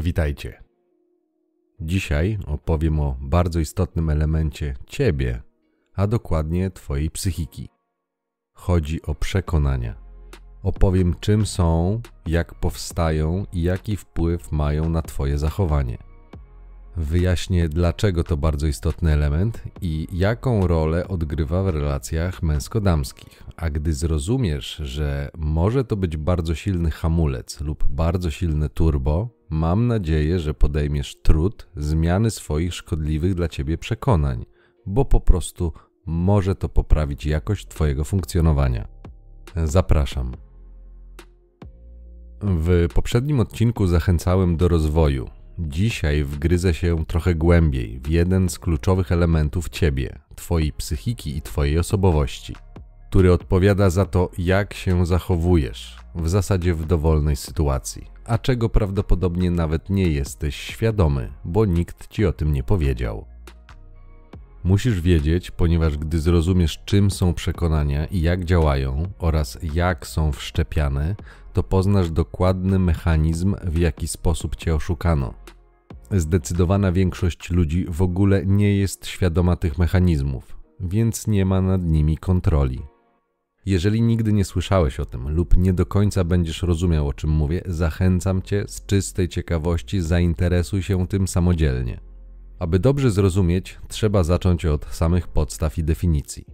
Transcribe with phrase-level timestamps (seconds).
[0.00, 0.62] Witajcie.
[1.80, 5.42] Dzisiaj opowiem o bardzo istotnym elemencie ciebie,
[5.94, 7.68] a dokładnie twojej psychiki.
[8.54, 9.94] Chodzi o przekonania.
[10.62, 15.98] Opowiem, czym są, jak powstają i jaki wpływ mają na twoje zachowanie.
[16.96, 23.42] Wyjaśnię, dlaczego to bardzo istotny element i jaką rolę odgrywa w relacjach męsko-damskich.
[23.56, 29.86] A gdy zrozumiesz, że może to być bardzo silny hamulec lub bardzo silne turbo, mam
[29.86, 34.44] nadzieję, że podejmiesz trud zmiany swoich szkodliwych dla ciebie przekonań,
[34.86, 35.72] bo po prostu
[36.06, 38.88] może to poprawić jakość Twojego funkcjonowania.
[39.64, 40.32] Zapraszam.
[42.40, 45.28] W poprzednim odcinku zachęcałem do rozwoju
[45.58, 51.78] Dzisiaj wgryzę się trochę głębiej w jeden z kluczowych elementów ciebie, twojej psychiki i twojej
[51.78, 52.54] osobowości,
[53.10, 59.50] który odpowiada za to, jak się zachowujesz, w zasadzie w dowolnej sytuacji, a czego prawdopodobnie
[59.50, 63.24] nawet nie jesteś świadomy, bo nikt ci o tym nie powiedział.
[64.64, 71.16] Musisz wiedzieć, ponieważ gdy zrozumiesz, czym są przekonania i jak działają oraz jak są wszczepiane,
[71.52, 75.34] to poznasz dokładny mechanizm, w jaki sposób cię oszukano.
[76.10, 82.18] Zdecydowana większość ludzi w ogóle nie jest świadoma tych mechanizmów, więc nie ma nad nimi
[82.18, 82.91] kontroli.
[83.66, 87.62] Jeżeli nigdy nie słyszałeś o tym lub nie do końca będziesz rozumiał o czym mówię,
[87.66, 92.00] zachęcam cię z czystej ciekawości zainteresuj się tym samodzielnie.
[92.58, 96.46] Aby dobrze zrozumieć, trzeba zacząć od samych podstaw i definicji.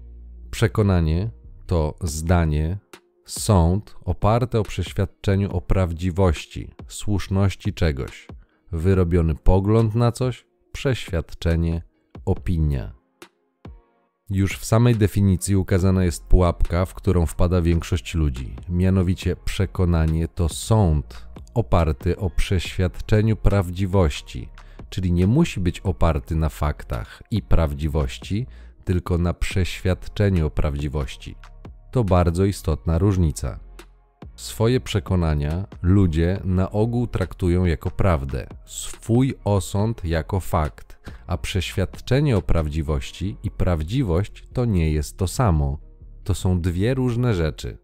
[0.51, 1.31] Przekonanie
[1.67, 2.79] to zdanie,
[3.25, 8.27] sąd oparte o przeświadczeniu o prawdziwości, słuszności czegoś,
[8.73, 11.83] wyrobiony pogląd na coś, przeświadczenie,
[12.25, 12.98] opinia.
[14.31, 18.57] Już w samej definicji ukazana jest pułapka, w którą wpada większość ludzi.
[18.69, 24.49] Mianowicie przekonanie to sąd oparty o przeświadczeniu prawdziwości,
[24.91, 28.47] czyli nie musi być oparty na faktach i prawdziwości,
[28.85, 31.37] tylko na przeświadczeniu o prawdziwości.
[31.91, 33.68] To bardzo istotna różnica.
[34.39, 42.43] Swoje przekonania ludzie na ogół traktują jako prawdę, swój osąd jako fakt, a przeświadczenie o
[42.43, 45.79] prawdziwości i prawdziwość to nie jest to samo.
[46.25, 47.79] To są dwie różne rzeczy.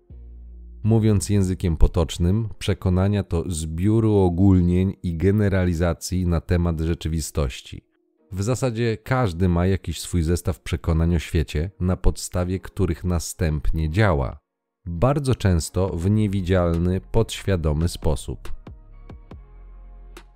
[0.83, 7.85] Mówiąc językiem potocznym, przekonania to zbiór ogólnień i generalizacji na temat rzeczywistości.
[8.33, 14.44] W zasadzie każdy ma jakiś swój zestaw przekonań o świecie, na podstawie których następnie działa,
[14.87, 18.53] bardzo często w niewidzialny, podświadomy sposób.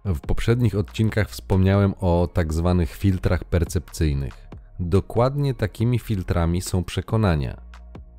[0.04, 4.48] W poprzednich odcinkach wspomniałem o tak zwanych filtrach percepcyjnych.
[4.80, 7.60] Dokładnie takimi filtrami są przekonania.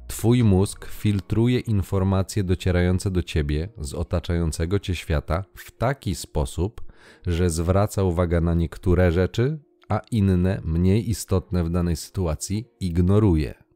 [0.07, 6.81] Twój mózg filtruje informacje docierające do ciebie z otaczającego cię świata w taki sposób,
[7.27, 13.68] że zwraca uwagę na niektóre rzeczy, a inne, mniej istotne w danej sytuacji, ignoruje.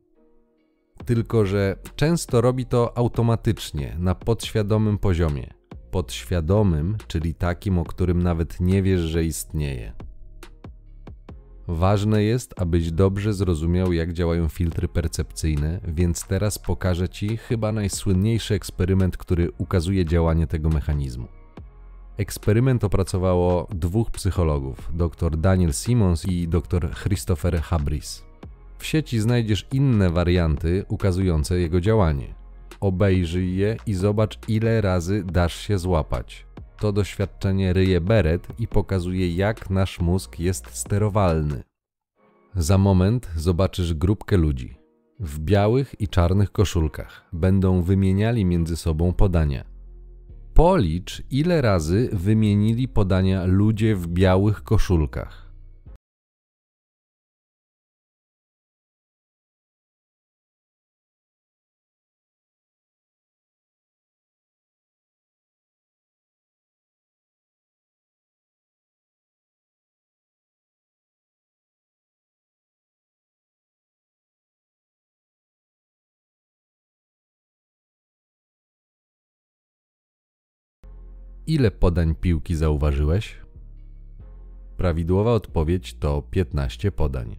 [1.05, 5.53] Tylko, że często robi to automatycznie, na podświadomym poziomie.
[5.91, 9.93] Podświadomym, czyli takim, o którym nawet nie wiesz, że istnieje.
[11.67, 18.53] Ważne jest, abyś dobrze zrozumiał, jak działają filtry percepcyjne, więc teraz pokażę Ci chyba najsłynniejszy
[18.53, 21.27] eksperyment, który ukazuje działanie tego mechanizmu.
[22.17, 28.32] Eksperyment opracowało dwóch psychologów, dr Daniel Simons i dr Christopher Habris.
[28.83, 32.35] W sieci znajdziesz inne warianty ukazujące jego działanie.
[32.79, 36.45] Obejrzyj je i zobacz, ile razy dasz się złapać.
[36.79, 41.63] To doświadczenie ryje beret i pokazuje, jak nasz mózg jest sterowalny.
[42.55, 44.77] Za moment zobaczysz grupkę ludzi.
[45.19, 49.65] W białych i czarnych koszulkach będą wymieniali między sobą podania.
[50.53, 55.42] Policz, ile razy wymienili podania ludzie w białych koszulkach.
[81.47, 83.37] Ile podań piłki zauważyłeś?
[84.77, 87.35] Prawidłowa odpowiedź to 15 podań.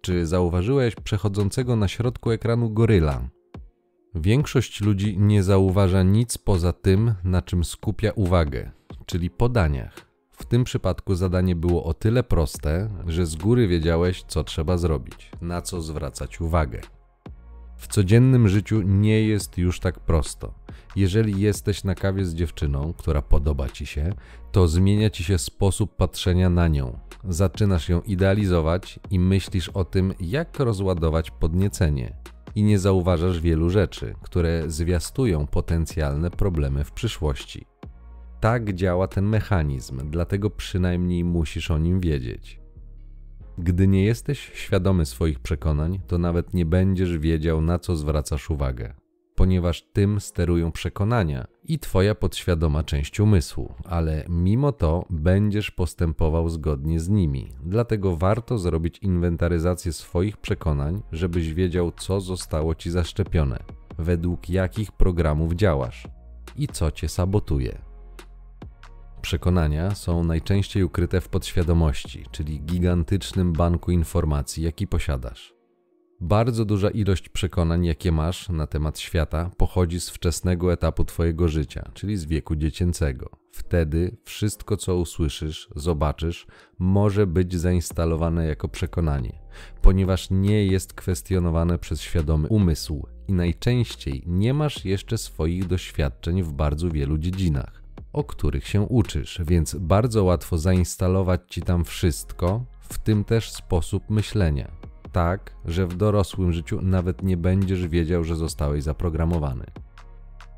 [0.00, 3.28] Czy zauważyłeś przechodzącego na środku ekranu goryla?
[4.14, 8.70] Większość ludzi nie zauważa nic poza tym, na czym skupia uwagę,
[9.06, 9.94] czyli podaniach.
[10.30, 15.30] W tym przypadku zadanie było o tyle proste, że z góry wiedziałeś, co trzeba zrobić,
[15.40, 16.80] na co zwracać uwagę.
[17.84, 20.54] W codziennym życiu nie jest już tak prosto.
[20.96, 24.12] Jeżeli jesteś na kawie z dziewczyną, która podoba ci się,
[24.52, 26.98] to zmienia ci się sposób patrzenia na nią.
[27.28, 32.16] Zaczynasz ją idealizować i myślisz o tym, jak rozładować podniecenie.
[32.54, 37.66] I nie zauważasz wielu rzeczy, które zwiastują potencjalne problemy w przyszłości.
[38.40, 42.63] Tak działa ten mechanizm, dlatego przynajmniej musisz o nim wiedzieć.
[43.58, 48.94] Gdy nie jesteś świadomy swoich przekonań, to nawet nie będziesz wiedział, na co zwracasz uwagę,
[49.34, 57.00] ponieważ tym sterują przekonania i Twoja podświadoma część umysłu, ale mimo to będziesz postępował zgodnie
[57.00, 57.52] z nimi.
[57.62, 63.58] Dlatego warto zrobić inwentaryzację swoich przekonań, żebyś wiedział, co zostało Ci zaszczepione,
[63.98, 66.08] według jakich programów działasz
[66.56, 67.93] i co Cię sabotuje.
[69.24, 75.54] Przekonania są najczęściej ukryte w podświadomości, czyli gigantycznym banku informacji, jaki posiadasz.
[76.20, 81.90] Bardzo duża ilość przekonań, jakie masz na temat świata, pochodzi z wczesnego etapu Twojego życia,
[81.94, 83.30] czyli z wieku dziecięcego.
[83.52, 86.46] Wtedy wszystko, co usłyszysz, zobaczysz,
[86.78, 89.38] może być zainstalowane jako przekonanie,
[89.82, 96.52] ponieważ nie jest kwestionowane przez świadomy umysł i najczęściej nie masz jeszcze swoich doświadczeń w
[96.52, 97.83] bardzo wielu dziedzinach
[98.14, 104.10] o których się uczysz, więc bardzo łatwo zainstalować ci tam wszystko, w tym też sposób
[104.10, 104.70] myślenia.
[105.12, 109.64] Tak, że w dorosłym życiu nawet nie będziesz wiedział, że zostałeś zaprogramowany.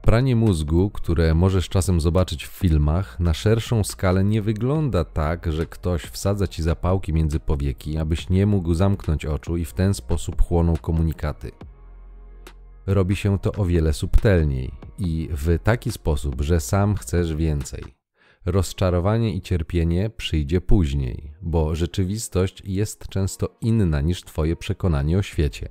[0.03, 5.67] Pranie mózgu, które możesz czasem zobaczyć w filmach, na szerszą skalę nie wygląda tak, że
[5.67, 10.43] ktoś wsadza ci zapałki między powieki, abyś nie mógł zamknąć oczu i w ten sposób
[10.43, 11.51] chłonął komunikaty
[12.87, 17.83] robi się to o wiele subtelniej i w taki sposób, że sam chcesz więcej.
[18.47, 25.69] Rozczarowanie i cierpienie przyjdzie później, bo rzeczywistość jest często inna niż Twoje przekonanie o świecie.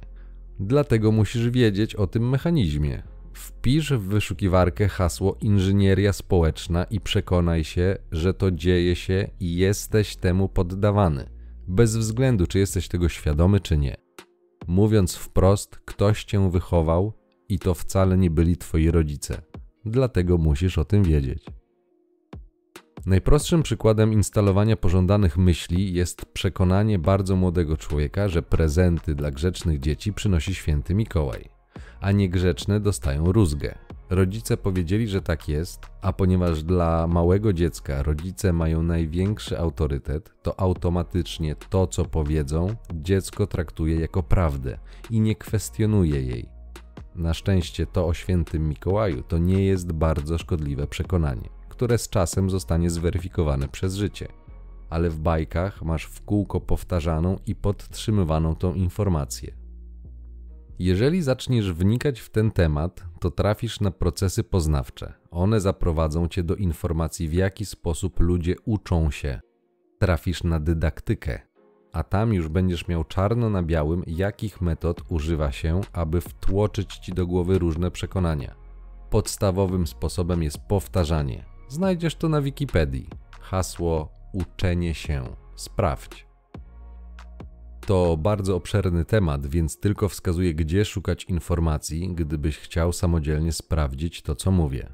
[0.59, 3.03] Dlatego musisz wiedzieć o tym mechanizmie.
[3.33, 10.15] Wpisz w wyszukiwarkę hasło inżynieria społeczna i przekonaj się, że to dzieje się i jesteś
[10.15, 11.29] temu poddawany,
[11.67, 14.04] bez względu czy jesteś tego świadomy czy nie.
[14.67, 17.13] Mówiąc wprost, ktoś cię wychował
[17.49, 19.41] i to wcale nie byli twoi rodzice.
[19.85, 21.45] Dlatego musisz o tym wiedzieć.
[23.05, 30.13] Najprostszym przykładem instalowania pożądanych myśli jest przekonanie bardzo młodego człowieka, że prezenty dla grzecznych dzieci
[30.13, 31.49] przynosi święty Mikołaj,
[31.99, 33.84] a niegrzeczne dostają rózgę.
[34.15, 40.59] Rodzice powiedzieli, że tak jest, a ponieważ dla małego dziecka rodzice mają największy autorytet, to
[40.59, 44.77] automatycznie to, co powiedzą, dziecko traktuje jako prawdę
[45.09, 46.49] i nie kwestionuje jej.
[47.15, 52.49] Na szczęście to o świętym Mikołaju to nie jest bardzo szkodliwe przekonanie, które z czasem
[52.49, 54.27] zostanie zweryfikowane przez życie.
[54.89, 59.64] Ale w bajkach masz w kółko powtarzaną i podtrzymywaną tą informację.
[60.79, 65.13] Jeżeli zaczniesz wnikać w ten temat, to trafisz na procesy poznawcze.
[65.31, 69.39] One zaprowadzą cię do informacji, w jaki sposób ludzie uczą się.
[69.99, 71.41] Trafisz na dydaktykę,
[71.93, 77.13] a tam już będziesz miał czarno na białym, jakich metod używa się, aby wtłoczyć ci
[77.13, 78.55] do głowy różne przekonania.
[79.09, 81.45] Podstawowym sposobem jest powtarzanie.
[81.67, 83.09] Znajdziesz to na Wikipedii.
[83.41, 85.23] Hasło uczenie się.
[85.55, 86.34] Sprawdź.
[87.85, 94.35] To bardzo obszerny temat, więc tylko wskazuję, gdzie szukać informacji, gdybyś chciał samodzielnie sprawdzić to,
[94.35, 94.93] co mówię.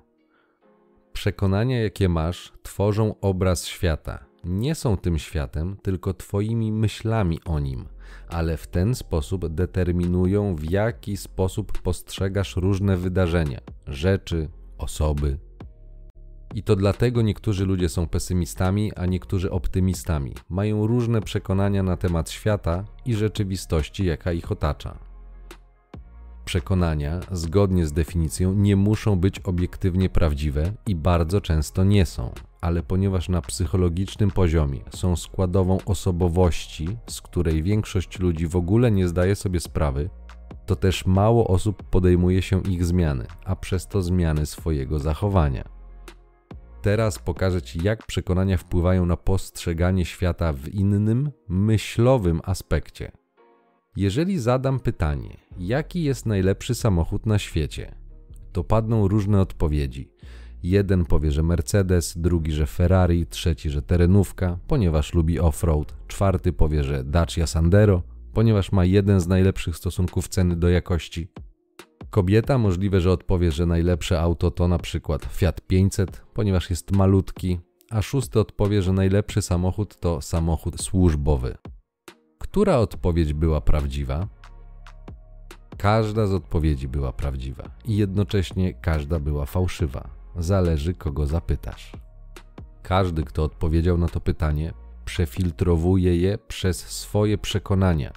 [1.14, 4.26] Przekonania, jakie masz, tworzą obraz świata.
[4.44, 7.86] Nie są tym światem, tylko Twoimi myślami o nim,
[8.30, 15.38] ale w ten sposób determinują, w jaki sposób postrzegasz różne wydarzenia, rzeczy, osoby,
[16.54, 20.34] i to dlatego niektórzy ludzie są pesymistami, a niektórzy optymistami.
[20.50, 24.98] Mają różne przekonania na temat świata i rzeczywistości, jaka ich otacza.
[26.46, 32.32] Przekonania, zgodnie z definicją, nie muszą być obiektywnie prawdziwe i bardzo często nie są,
[32.62, 39.08] ale ponieważ na psychologicznym poziomie są składową osobowości, z której większość ludzi w ogóle nie
[39.08, 40.10] zdaje sobie sprawy,
[40.66, 45.81] to też mało osób podejmuje się ich zmiany, a przez to zmiany swojego zachowania.
[46.82, 53.12] Teraz pokażę Ci, jak przekonania wpływają na postrzeganie świata w innym, myślowym aspekcie.
[53.96, 57.96] Jeżeli zadam pytanie, jaki jest najlepszy samochód na świecie,
[58.52, 60.12] to padną różne odpowiedzi.
[60.64, 66.84] Jeden powie, że Mercedes, drugi, że Ferrari, trzeci, że terenówka, ponieważ lubi offroad, czwarty powie,
[66.84, 71.28] że Dacia Sandero, ponieważ ma jeden z najlepszych stosunków ceny do jakości,
[72.12, 77.60] Kobieta możliwe, że odpowie, że najlepsze auto to na przykład Fiat 500, ponieważ jest malutki,
[77.90, 81.58] a szósty odpowie, że najlepszy samochód to samochód służbowy.
[82.38, 84.28] Która odpowiedź była prawdziwa?
[85.78, 90.10] Każda z odpowiedzi była prawdziwa i jednocześnie każda była fałszywa.
[90.36, 91.92] Zależy, kogo zapytasz.
[92.84, 94.74] Każdy, kto odpowiedział na to pytanie,
[95.06, 98.12] przefiltrowuje je przez swoje przekonania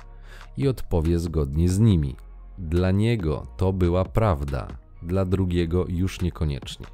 [0.56, 2.16] i odpowie zgodnie z nimi.
[2.58, 4.68] Dla niego to była prawda,
[5.02, 6.86] dla drugiego już niekoniecznie.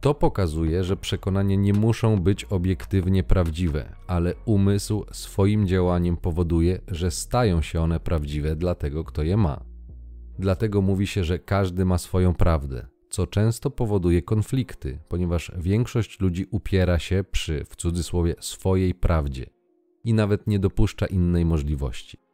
[0.00, 7.10] To pokazuje, że przekonania nie muszą być obiektywnie prawdziwe, ale umysł swoim działaniem powoduje, że
[7.10, 9.64] stają się one prawdziwe dla tego, kto je ma.
[10.38, 16.46] Dlatego mówi się, że każdy ma swoją prawdę, co często powoduje konflikty, ponieważ większość ludzi
[16.50, 19.46] upiera się przy, w cudzysłowie, swojej prawdzie
[20.04, 22.25] i nawet nie dopuszcza innej możliwości.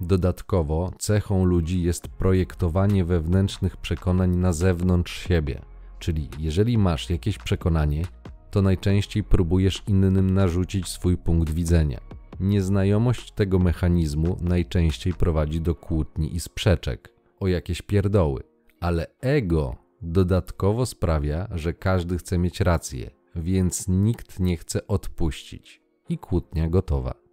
[0.00, 5.60] Dodatkowo cechą ludzi jest projektowanie wewnętrznych przekonań na zewnątrz siebie,
[5.98, 8.04] czyli jeżeli masz jakieś przekonanie,
[8.50, 12.00] to najczęściej próbujesz innym narzucić swój punkt widzenia.
[12.40, 18.42] Nieznajomość tego mechanizmu najczęściej prowadzi do kłótni i sprzeczek o jakieś pierdoły,
[18.80, 26.18] ale ego dodatkowo sprawia, że każdy chce mieć rację, więc nikt nie chce odpuścić i
[26.18, 27.27] kłótnia gotowa.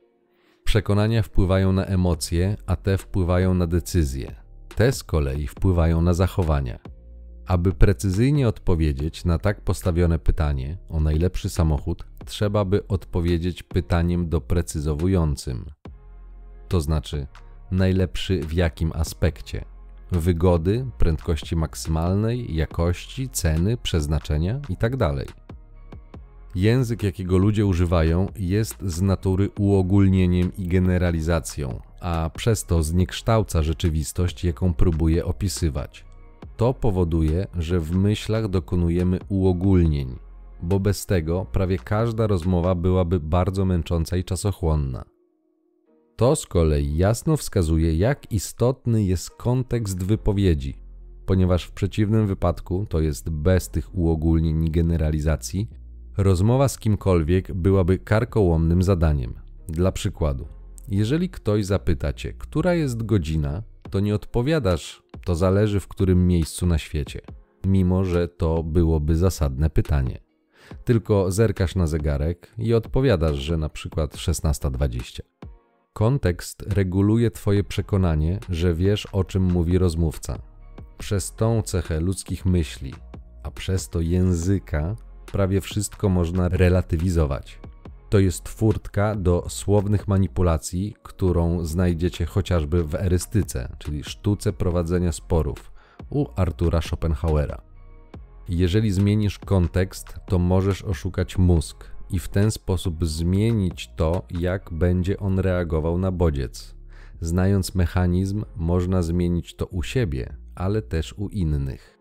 [0.66, 4.36] Przekonania wpływają na emocje, a te wpływają na decyzje.
[4.76, 6.80] Te z kolei wpływają na zachowania.
[7.48, 15.66] Aby precyzyjnie odpowiedzieć na tak postawione pytanie o najlepszy samochód, trzeba by odpowiedzieć pytaniem doprecyzowującym.
[16.68, 17.28] To znaczy,
[17.72, 19.66] najlepszy w jakim aspekcie?
[20.12, 25.26] Wygody, prędkości maksymalnej, jakości, ceny, przeznaczenia itd.
[26.56, 34.44] Język, jakiego ludzie używają, jest z natury uogólnieniem i generalizacją, a przez to zniekształca rzeczywistość,
[34.44, 36.06] jaką próbuje opisywać.
[36.58, 40.16] To powoduje, że w myślach dokonujemy uogólnień,
[40.64, 45.06] bo bez tego prawie każda rozmowa byłaby bardzo męcząca i czasochłonna.
[46.16, 50.78] To z kolei jasno wskazuje, jak istotny jest kontekst wypowiedzi,
[51.26, 55.70] ponieważ w przeciwnym wypadku, to jest bez tych uogólnień i generalizacji,
[56.18, 59.34] rozmowa z kimkolwiek byłaby karkołomnym zadaniem.
[59.70, 60.48] Dla przykładu,
[60.88, 66.66] jeżeli ktoś zapyta cię, która jest godzina, to nie odpowiadasz, to zależy w którym miejscu
[66.66, 67.22] na świecie,
[67.66, 70.20] mimo że to byłoby zasadne pytanie.
[70.84, 75.20] Tylko zerkasz na zegarek i odpowiadasz, że na przykład 16.20.
[75.94, 80.42] Kontekst reguluje Twoje przekonanie, że wiesz o czym mówi rozmówca.
[80.98, 82.94] Przez tą cechę ludzkich myśli,
[83.44, 84.96] a przez to języka,
[85.36, 87.60] prawie wszystko można relatywizować.
[88.10, 95.72] To jest furtka do słownych manipulacji, którą znajdziecie chociażby w erystyce, czyli sztuce prowadzenia sporów
[96.10, 97.62] u Artura Schopenhauera.
[98.50, 105.20] Jeżeli zmienisz kontekst, to możesz oszukać mózg i w ten sposób zmienić to, jak będzie
[105.20, 106.76] on reagował na bodziec.
[107.22, 111.95] Znając mechanizm, można zmienić to u siebie, ale też u innych.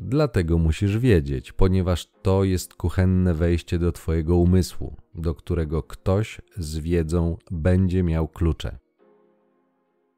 [0.00, 6.78] Dlatego musisz wiedzieć, ponieważ to jest kuchenne wejście do Twojego umysłu, do którego ktoś z
[6.78, 8.78] wiedzą będzie miał klucze.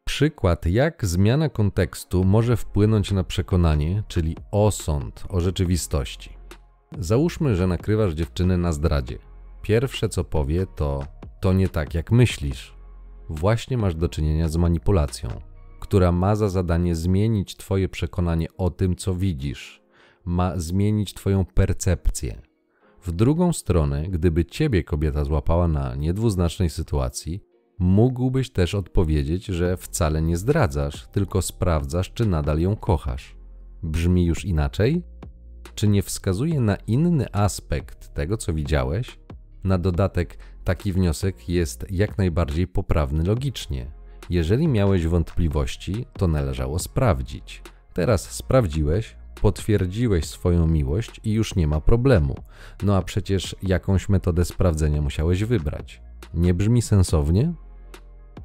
[0.05, 6.31] Przykład, jak zmiana kontekstu może wpłynąć na przekonanie, czyli osąd o rzeczywistości.
[6.99, 9.19] Załóżmy, że nakrywasz dziewczynę na zdradzie.
[9.63, 11.05] Pierwsze co powie to:
[11.41, 12.75] To nie tak jak myślisz.
[13.29, 15.29] Właśnie masz do czynienia z manipulacją
[15.81, 19.83] która ma za zadanie zmienić Twoje przekonanie o tym, co widzisz,
[20.25, 22.43] ma zmienić Twoją percepcję.
[23.03, 27.41] W drugą stronę, gdyby Ciebie kobieta złapała na niedwuznacznej sytuacji,
[27.79, 33.37] mógłbyś też odpowiedzieć, że wcale nie zdradzasz, tylko sprawdzasz, czy nadal ją kochasz.
[33.83, 35.03] Brzmi już inaczej?
[35.75, 39.19] Czy nie wskazuje na inny aspekt tego, co widziałeś?
[39.65, 43.98] Na dodatek, taki wniosek jest jak najbardziej poprawny logicznie.
[44.31, 47.63] Jeżeli miałeś wątpliwości, to należało sprawdzić.
[47.95, 52.35] Teraz sprawdziłeś, potwierdziłeś swoją miłość i już nie ma problemu.
[52.83, 56.03] No a przecież jakąś metodę sprawdzenia musiałeś wybrać.
[56.35, 57.53] Nie brzmi sensownie?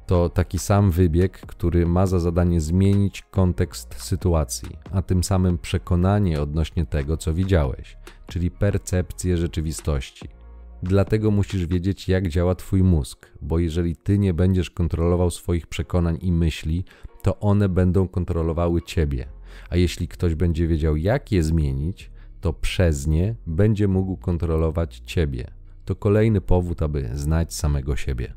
[0.06, 6.40] To taki sam wybieg, który ma za zadanie zmienić kontekst sytuacji, a tym samym przekonanie
[6.40, 10.28] odnośnie tego, co widziałeś, czyli percepcję rzeczywistości.
[10.86, 16.18] Dlatego musisz wiedzieć, jak działa Twój mózg, bo jeżeli Ty nie będziesz kontrolował swoich przekonań
[16.20, 16.84] i myśli,
[17.22, 19.26] to one będą kontrolowały Ciebie.
[19.70, 22.10] A jeśli ktoś będzie wiedział, jak je zmienić,
[22.40, 25.50] to przez nie będzie mógł kontrolować Ciebie.
[25.84, 28.34] To kolejny powód, aby znać samego siebie.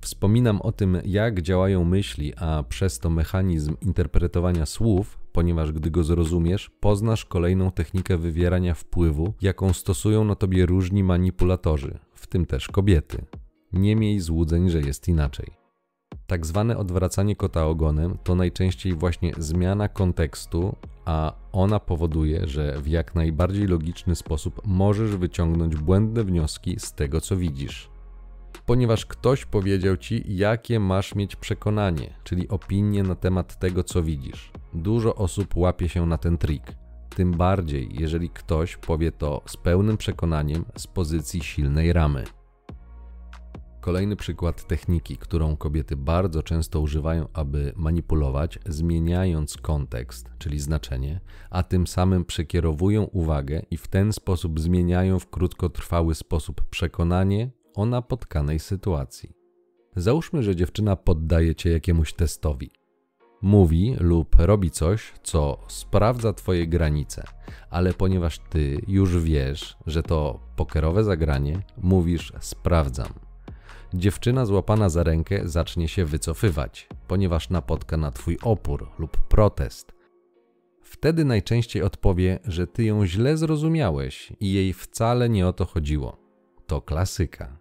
[0.00, 6.04] Wspominam o tym, jak działają myśli, a przez to mechanizm interpretowania słów, ponieważ gdy go
[6.04, 12.68] zrozumiesz, poznasz kolejną technikę wywierania wpływu, jaką stosują na tobie różni manipulatorzy, w tym też
[12.68, 13.24] kobiety.
[13.72, 15.46] Nie miej złudzeń, że jest inaczej.
[16.26, 22.86] Tak zwane odwracanie kota ogonem to najczęściej właśnie zmiana kontekstu, a ona powoduje, że w
[22.86, 27.90] jak najbardziej logiczny sposób możesz wyciągnąć błędne wnioski z tego, co widzisz.
[28.66, 34.52] Ponieważ ktoś powiedział ci, jakie masz mieć przekonanie, czyli opinię na temat tego, co widzisz.
[34.74, 36.62] Dużo osób łapie się na ten trik.
[37.16, 42.24] Tym bardziej, jeżeli ktoś powie to z pełnym przekonaniem z pozycji silnej ramy.
[43.80, 51.62] Kolejny przykład techniki, którą kobiety bardzo często używają, aby manipulować, zmieniając kontekst, czyli znaczenie, a
[51.62, 58.58] tym samym przekierowują uwagę i w ten sposób zmieniają w krótkotrwały sposób przekonanie o napotkanej
[58.58, 59.32] sytuacji.
[59.96, 62.70] Załóżmy, że dziewczyna poddaje cię jakiemuś testowi.
[63.42, 67.24] Mówi lub robi coś, co sprawdza twoje granice,
[67.70, 73.30] ale ponieważ ty już wiesz, że to pokerowe zagranie, mówisz sprawdzam
[73.94, 79.92] dziewczyna złapana za rękę zacznie się wycofywać, ponieważ napotka na twój opór lub protest.
[80.82, 86.16] Wtedy najczęściej odpowie, że ty ją źle zrozumiałeś i jej wcale nie o to chodziło.
[86.66, 87.59] To klasyka.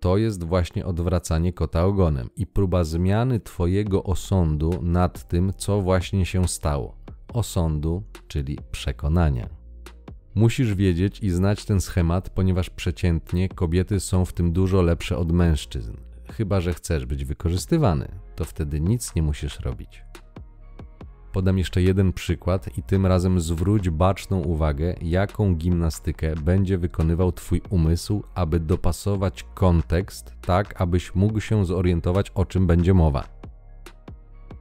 [0.00, 6.26] To jest właśnie odwracanie kota ogonem i próba zmiany twojego osądu nad tym, co właśnie
[6.26, 6.96] się stało.
[7.32, 9.48] Osądu, czyli przekonania.
[10.34, 15.32] Musisz wiedzieć i znać ten schemat, ponieważ przeciętnie kobiety są w tym dużo lepsze od
[15.32, 15.96] mężczyzn.
[16.32, 20.02] Chyba, że chcesz być wykorzystywany, to wtedy nic nie musisz robić.
[21.32, 27.62] Podam jeszcze jeden przykład i tym razem zwróć baczną uwagę, jaką gimnastykę będzie wykonywał Twój
[27.70, 33.24] umysł, aby dopasować kontekst tak, abyś mógł się zorientować, o czym będzie mowa.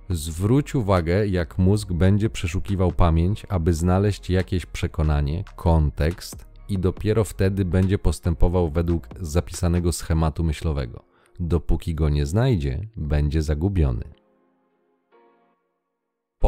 [0.10, 7.66] Zwróć uwagę, jak mózg będzie przeszukiwał pamięć, aby znaleźć jakieś przekonanie, kontekst, i dopiero wtedy
[7.66, 11.04] będzie postępował według zapisanego schematu myślowego.
[11.40, 14.19] Dopóki go nie znajdzie, będzie zagubiony.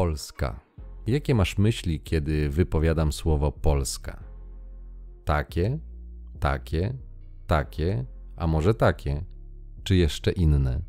[0.01, 0.59] Polska.
[1.07, 4.23] Jakie masz myśli, kiedy wypowiadam słowo Polska?
[5.25, 5.79] Takie,
[6.39, 6.93] takie,
[7.47, 9.25] takie, a może takie,
[9.83, 10.81] czy jeszcze inne?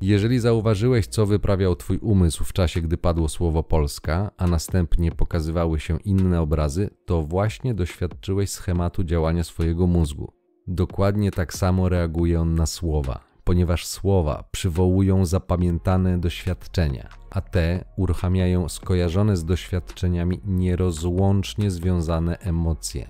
[0.00, 5.80] Jeżeli zauważyłeś, co wyprawiał Twój umysł w czasie, gdy padło słowo Polska, a następnie pokazywały
[5.80, 10.32] się inne obrazy, to właśnie doświadczyłeś schematu działania swojego mózgu.
[10.66, 18.68] Dokładnie tak samo reaguje on na słowa, ponieważ słowa przywołują zapamiętane doświadczenia, a te uruchamiają
[18.68, 23.08] skojarzone z doświadczeniami nierozłącznie związane emocje.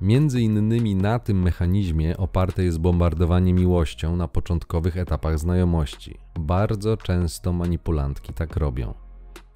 [0.00, 6.18] Między innymi na tym mechanizmie oparte jest bombardowanie miłością na początkowych etapach znajomości.
[6.40, 8.94] Bardzo często manipulantki tak robią.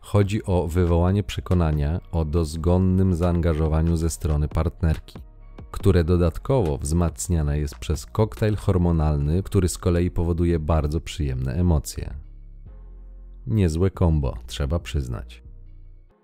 [0.01, 5.19] Chodzi o wywołanie przekonania o dozgonnym zaangażowaniu ze strony partnerki,
[5.71, 12.15] które dodatkowo wzmacniane jest przez koktajl hormonalny, który z kolei powoduje bardzo przyjemne emocje.
[13.47, 15.43] Niezłe kombo, trzeba przyznać.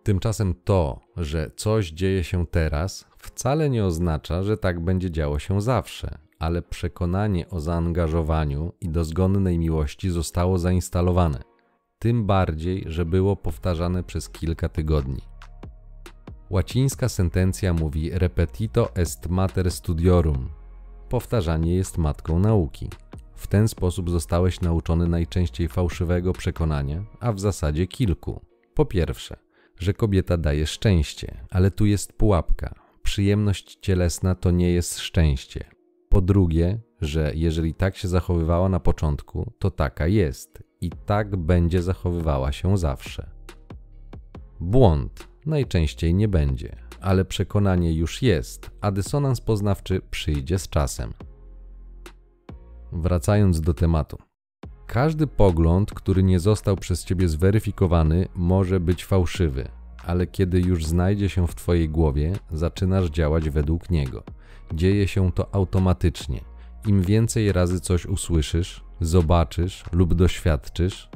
[0.03, 5.61] Tymczasem to, że coś dzieje się teraz, wcale nie oznacza, że tak będzie działo się
[5.61, 11.43] zawsze, ale przekonanie o zaangażowaniu i dozgonnej miłości zostało zainstalowane.
[11.99, 15.32] Tym bardziej, że było powtarzane przez kilka tygodni.
[16.53, 20.49] Łacińska sentencja mówi repetito est mater studiorum.
[21.09, 22.89] Powtarzanie jest matką nauki.
[23.35, 28.41] W ten sposób zostałeś nauczony najczęściej fałszywego przekonania, a w zasadzie kilku.
[28.75, 29.37] Po pierwsze,
[29.79, 32.75] że kobieta daje szczęście, ale tu jest pułapka.
[33.03, 35.65] Przyjemność cielesna to nie jest szczęście.
[36.09, 41.83] Po drugie, że jeżeli tak się zachowywała na początku, to taka jest i tak będzie
[41.83, 43.31] zachowywała się zawsze.
[44.61, 51.13] Błąd najczęściej nie będzie, ale przekonanie już jest, a dysonans poznawczy przyjdzie z czasem.
[52.93, 54.19] Wracając do tematu.
[54.87, 59.69] Każdy pogląd, który nie został przez ciebie zweryfikowany, może być fałszywy,
[60.07, 64.23] ale kiedy już znajdzie się w twojej głowie, zaczynasz działać według niego.
[64.75, 66.41] Dzieje się to automatycznie.
[66.87, 71.09] Im więcej razy coś usłyszysz, zobaczysz lub doświadczysz,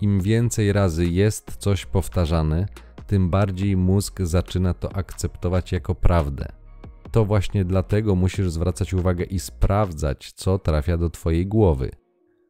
[0.00, 2.66] im więcej razy jest coś powtarzane,
[3.06, 6.48] tym bardziej mózg zaczyna to akceptować jako prawdę.
[7.10, 11.90] To właśnie dlatego musisz zwracać uwagę i sprawdzać, co trafia do Twojej głowy.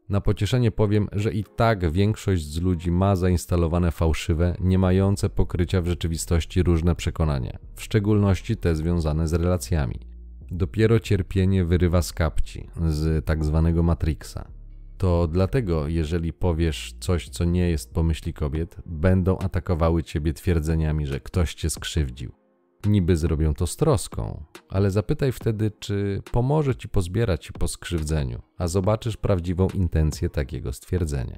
[0.09, 5.83] Na pocieszenie powiem, że i tak większość z ludzi ma zainstalowane fałszywe, nie mające pokrycia
[5.83, 10.01] w rzeczywistości różne przekonania, w szczególności te związane z relacjami.
[10.51, 14.49] Dopiero cierpienie wyrywa z kapci, z tak zwanego Matrixa.
[14.99, 21.21] To dlatego, jeżeli powiesz coś, co nie jest pomyśli kobiet, będą atakowały ciebie twierdzeniami, że
[21.21, 22.33] ktoś cię skrzywdził.
[22.87, 28.43] Niby zrobią to z troską, ale zapytaj wtedy, czy pomoże ci pozbierać ci po skrzywdzeniu,
[28.59, 31.37] a zobaczysz prawdziwą intencję takiego stwierdzenia.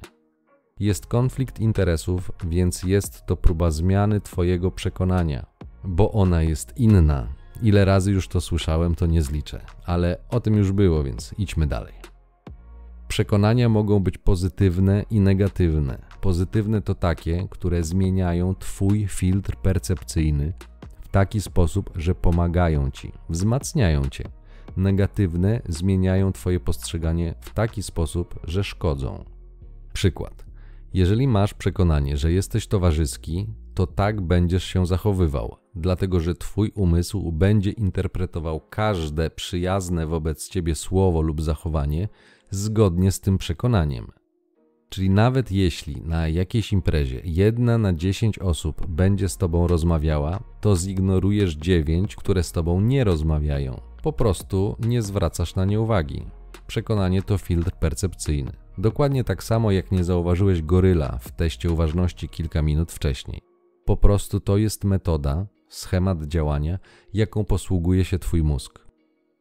[0.79, 5.45] Jest konflikt interesów, więc jest to próba zmiany Twojego przekonania,
[5.83, 7.27] bo ona jest inna.
[7.61, 11.67] Ile razy już to słyszałem, to nie zliczę, ale o tym już było, więc idźmy
[11.67, 12.06] dalej.
[13.07, 15.97] Przekonania mogą być pozytywne i negatywne.
[16.21, 20.53] Pozytywne to takie, które zmieniają Twój filtr percepcyjny
[21.01, 24.23] w taki sposób, że pomagają Ci, wzmacniają Cię.
[24.77, 29.25] Negatywne zmieniają Twoje postrzeganie w taki sposób, że szkodzą.
[29.93, 30.45] Przykład.
[30.93, 37.31] Jeżeli masz przekonanie, że jesteś towarzyski, to tak będziesz się zachowywał, dlatego że Twój umysł
[37.31, 42.09] będzie interpretował każde przyjazne wobec Ciebie słowo lub zachowanie
[42.49, 44.07] zgodnie z tym przekonaniem.
[44.89, 50.75] Czyli nawet jeśli na jakiejś imprezie jedna na dziesięć osób będzie z Tobą rozmawiała, to
[50.75, 53.81] zignorujesz dziewięć, które z Tobą nie rozmawiają.
[54.03, 56.25] Po prostu nie zwracasz na nie uwagi.
[56.67, 58.51] Przekonanie to filtr percepcyjny.
[58.77, 63.41] Dokładnie tak samo jak nie zauważyłeś goryla w teście uważności kilka minut wcześniej.
[63.85, 66.79] Po prostu to jest metoda, schemat działania,
[67.13, 68.87] jaką posługuje się Twój mózg.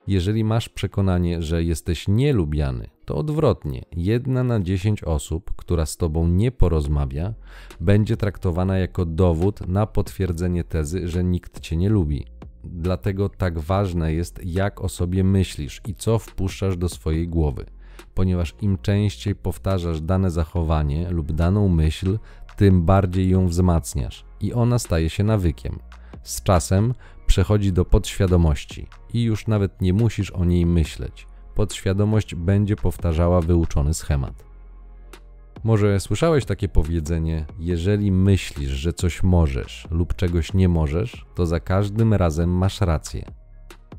[0.06, 6.28] Jeżeli masz przekonanie, że jesteś nielubiany, to odwrotnie, jedna na dziesięć osób, która z Tobą
[6.28, 7.34] nie porozmawia,
[7.80, 12.26] będzie traktowana jako dowód na potwierdzenie tezy, że nikt Cię nie lubi.
[12.64, 17.66] Dlatego tak ważne jest, jak o sobie myślisz i co wpuszczasz do swojej głowy,
[18.14, 22.18] ponieważ im częściej powtarzasz dane zachowanie lub daną myśl,
[22.56, 25.78] tym bardziej ją wzmacniasz i ona staje się nawykiem.
[26.22, 26.94] Z czasem
[27.26, 31.26] przechodzi do podświadomości i już nawet nie musisz o niej myśleć.
[31.56, 34.44] Podświadomość będzie powtarzała wyuczony schemat.
[35.64, 41.60] Może słyszałeś takie powiedzenie: jeżeli myślisz, że coś możesz lub czegoś nie możesz, to za
[41.60, 43.24] każdym razem masz rację.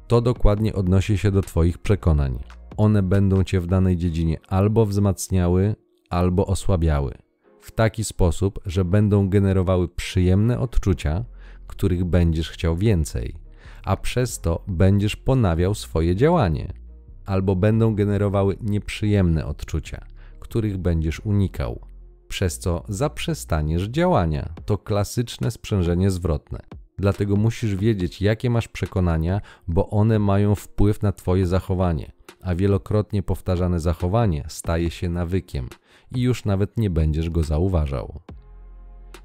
[0.07, 2.39] To dokładnie odnosi się do Twoich przekonań.
[2.77, 5.75] One będą Cię w danej dziedzinie albo wzmacniały,
[6.09, 7.17] albo osłabiały.
[7.61, 11.25] W taki sposób, że będą generowały przyjemne odczucia,
[11.67, 13.35] których będziesz chciał więcej,
[13.83, 16.86] a przez to będziesz ponawiał swoje działanie,
[17.27, 20.05] albo będą generowały nieprzyjemne odczucia,
[20.39, 21.79] których będziesz unikał,
[22.27, 24.53] przez co zaprzestaniesz działania.
[24.65, 26.59] To klasyczne sprzężenie zwrotne.
[26.97, 32.11] Dlatego musisz wiedzieć, jakie masz przekonania, bo one mają wpływ na Twoje zachowanie,
[32.41, 35.69] a wielokrotnie powtarzane zachowanie staje się nawykiem
[36.15, 38.21] i już nawet nie będziesz go zauważał.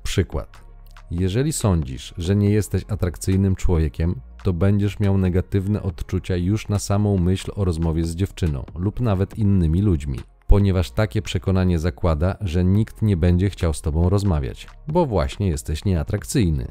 [0.02, 0.64] Przykład.
[1.10, 7.18] Jeżeli sądzisz, że nie jesteś atrakcyjnym człowiekiem, to będziesz miał negatywne odczucia już na samą
[7.18, 13.02] myśl o rozmowie z dziewczyną lub nawet innymi ludźmi, ponieważ takie przekonanie zakłada, że nikt
[13.02, 16.68] nie będzie chciał z tobą rozmawiać, bo właśnie jesteś nieatrakcyjny.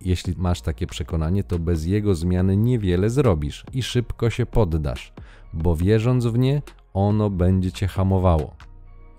[0.00, 5.12] Jeśli masz takie przekonanie, to bez jego zmiany niewiele zrobisz i szybko się poddasz,
[5.52, 6.62] bo wierząc w nie,
[6.94, 8.56] ono będzie cię hamowało.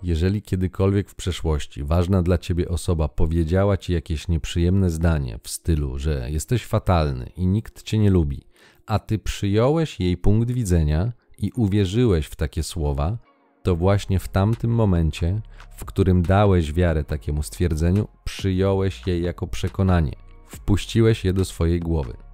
[0.03, 5.99] Jeżeli kiedykolwiek w przeszłości ważna dla ciebie osoba powiedziała ci jakieś nieprzyjemne zdanie w stylu,
[5.99, 8.43] że jesteś fatalny i nikt cię nie lubi,
[8.85, 13.17] a ty przyjąłeś jej punkt widzenia i uwierzyłeś w takie słowa,
[13.63, 15.41] to właśnie w tamtym momencie,
[15.77, 20.15] w którym dałeś wiarę takiemu stwierdzeniu, przyjąłeś je jako przekonanie,
[20.47, 22.30] wpuściłeś je do swojej głowy.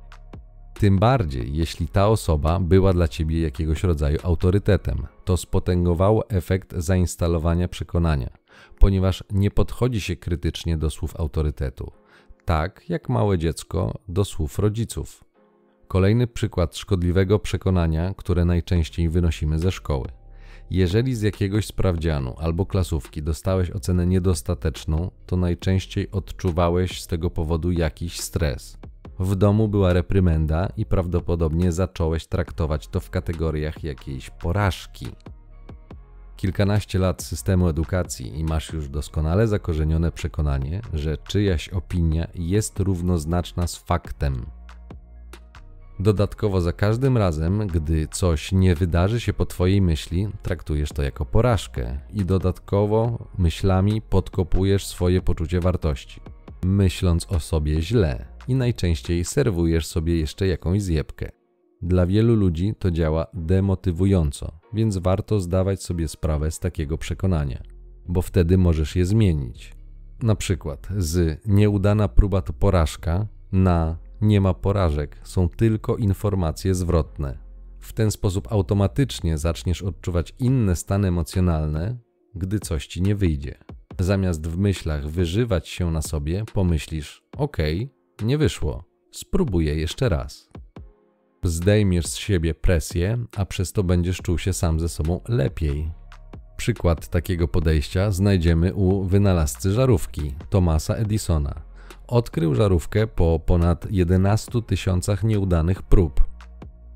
[0.79, 7.67] Tym bardziej, jeśli ta osoba była dla ciebie jakiegoś rodzaju autorytetem, to spotęgowało efekt zainstalowania
[7.67, 8.29] przekonania,
[8.79, 11.91] ponieważ nie podchodzi się krytycznie do słów autorytetu,
[12.45, 15.23] tak jak małe dziecko do słów rodziców.
[15.87, 20.07] Kolejny przykład szkodliwego przekonania, które najczęściej wynosimy ze szkoły.
[20.69, 27.71] Jeżeli z jakiegoś sprawdzianu albo klasówki dostałeś ocenę niedostateczną, to najczęściej odczuwałeś z tego powodu
[27.71, 28.77] jakiś stres.
[29.19, 35.07] W domu była reprymenda i prawdopodobnie zacząłeś traktować to w kategoriach jakiejś porażki.
[36.35, 43.67] Kilkanaście lat systemu edukacji i masz już doskonale zakorzenione przekonanie, że czyjaś opinia jest równoznaczna
[43.67, 44.45] z faktem.
[45.99, 51.25] Dodatkowo za każdym razem, gdy coś nie wydarzy się po Twojej myśli, traktujesz to jako
[51.25, 56.21] porażkę i dodatkowo myślami podkopujesz swoje poczucie wartości,
[56.63, 61.31] myśląc o sobie źle i najczęściej serwujesz sobie jeszcze jakąś zjebkę.
[61.81, 67.63] Dla wielu ludzi to działa demotywująco, więc warto zdawać sobie sprawę z takiego przekonania,
[68.07, 69.73] bo wtedy możesz je zmienić.
[70.23, 77.38] Na przykład z nieudana próba to porażka na nie ma porażek są tylko informacje zwrotne.
[77.79, 81.97] W ten sposób automatycznie zaczniesz odczuwać inne stany emocjonalne,
[82.36, 83.57] gdy coś ci nie wyjdzie.
[83.99, 87.57] Zamiast w myślach wyżywać się na sobie, pomyślisz: OK,
[88.21, 88.84] nie wyszło.
[89.12, 90.49] Spróbuję jeszcze raz.
[91.43, 95.91] Zdejmiesz z siebie presję, a przez to będziesz czuł się sam ze sobą lepiej.
[96.58, 101.62] Przykład takiego podejścia znajdziemy u wynalazcy żarówki Thomasa Edisona.
[102.08, 106.23] Odkrył żarówkę po ponad 11 tysiącach nieudanych prób.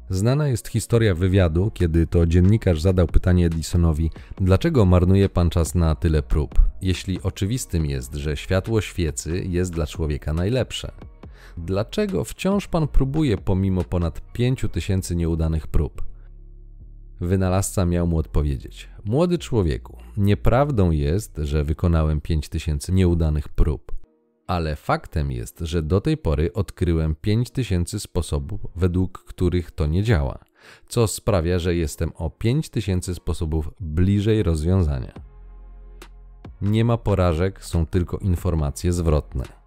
[0.09, 5.95] Znana jest historia wywiadu, kiedy to dziennikarz zadał pytanie Edisonowi: Dlaczego marnuje pan czas na
[5.95, 10.91] tyle prób, jeśli oczywistym jest, że światło świecy jest dla człowieka najlepsze?
[11.57, 16.01] Dlaczego wciąż pan próbuje pomimo ponad 5 tysięcy nieudanych prób?
[17.21, 24.01] Wynalazca miał mu odpowiedzieć: Młody człowieku, nieprawdą jest, że wykonałem 5 tysięcy nieudanych prób
[24.51, 30.39] ale faktem jest, że do tej pory odkryłem 5000 sposobów, według których to nie działa,
[30.87, 35.13] co sprawia, że jestem o 5000 sposobów bliżej rozwiązania.
[36.61, 39.60] Nie ma porażek, są tylko informacje zwrotne.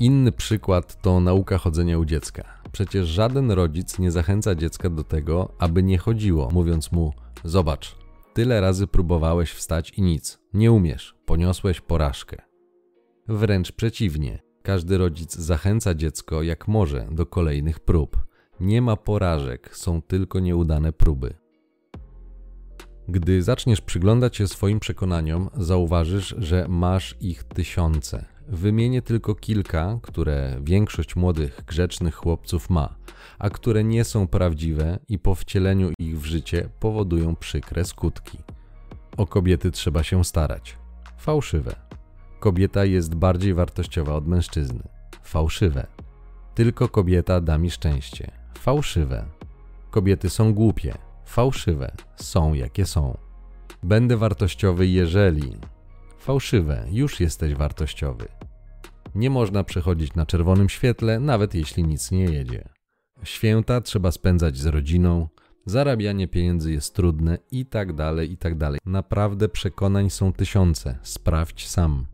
[0.00, 2.44] Inny przykład to nauka chodzenia u dziecka.
[2.72, 7.12] Przecież żaden rodzic nie zachęca dziecka do tego, aby nie chodziło, mówiąc mu:
[7.44, 7.96] Zobacz,
[8.34, 12.42] tyle razy próbowałeś wstać i nic, nie umiesz, poniosłeś porażkę.
[13.28, 18.26] Wręcz przeciwnie, każdy rodzic zachęca dziecko jak może do kolejnych prób.
[18.60, 21.34] Nie ma porażek, są tylko nieudane próby.
[23.08, 28.35] Gdy zaczniesz przyglądać się swoim przekonaniom, zauważysz, że masz ich tysiące.
[28.48, 32.96] Wymienię tylko kilka, które większość młodych, grzecznych chłopców ma,
[33.38, 38.38] a które nie są prawdziwe i po wcieleniu ich w życie powodują przykre skutki.
[39.16, 40.76] O kobiety trzeba się starać.
[41.18, 41.86] Fałszywe
[42.46, 44.82] kobieta jest bardziej wartościowa od mężczyzny.
[45.22, 45.86] Fałszywe.
[46.54, 48.30] Tylko kobieta da mi szczęście.
[48.58, 49.24] Fałszywe.
[49.90, 50.94] Kobiety są głupie.
[51.24, 51.92] Fałszywe.
[52.16, 53.16] Są jakie są.
[53.82, 55.56] Będę wartościowy, jeżeli.
[56.26, 56.86] Fałszywe.
[56.90, 58.28] Już jesteś wartościowy.
[59.14, 62.68] Nie można przechodzić na czerwonym świetle, nawet jeśli nic nie jedzie.
[63.24, 65.28] Święta trzeba spędzać z rodziną,
[65.66, 68.80] zarabianie pieniędzy jest trudne i tak dalej, i tak dalej.
[68.86, 70.98] Naprawdę przekonań są tysiące.
[71.02, 72.06] Sprawdź sam.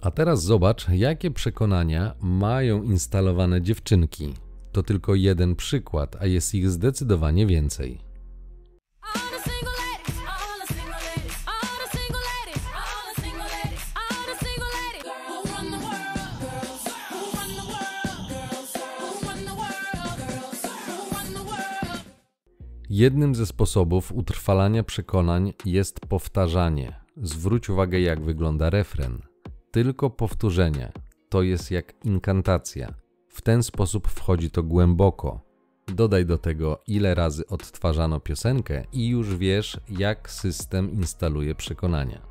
[0.00, 4.34] A teraz zobacz, jakie przekonania mają instalowane dziewczynki.
[4.72, 7.98] To tylko jeden przykład, a jest ich zdecydowanie więcej.
[22.94, 27.00] Jednym ze sposobów utrwalania przekonań jest powtarzanie.
[27.16, 29.22] Zwróć uwagę, jak wygląda refren
[29.70, 30.92] tylko powtórzenie.
[31.28, 32.94] To jest jak inkantacja.
[33.28, 35.40] W ten sposób wchodzi to głęboko.
[35.86, 42.22] Dodaj do tego, ile razy odtwarzano piosenkę, i już wiesz, jak system instaluje przekonania.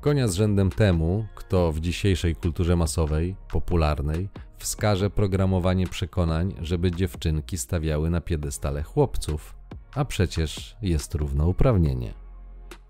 [0.00, 7.58] Konia z rzędem temu, kto w dzisiejszej kulturze masowej, popularnej, wskaże programowanie przekonań, żeby dziewczynki
[7.58, 9.54] stawiały na piedestale chłopców,
[9.94, 12.14] a przecież jest równouprawnienie.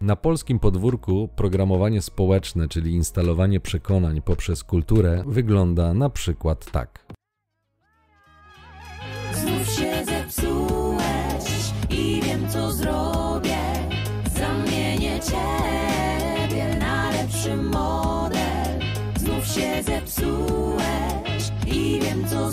[0.01, 7.18] Na polskim podwórku programowanie społeczne, czyli instalowanie przekonań poprzez kulturę, wygląda na przykład tak.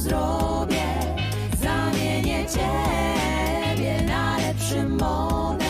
[0.06, 0.86] Zrobię.
[1.62, 5.66] Zamienię ciebie na lepszy model.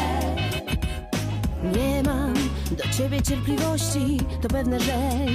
[1.76, 2.34] Nie mam
[2.71, 4.93] do ciebie cierpliwości To pewne, że